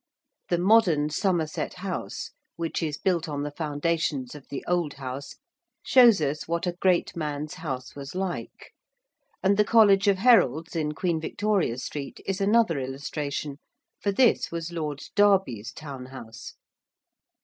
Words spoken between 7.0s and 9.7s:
man's house was like: and the